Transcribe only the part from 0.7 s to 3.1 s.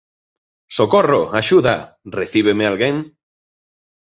Socorro, axuda! Recíbeme alguén?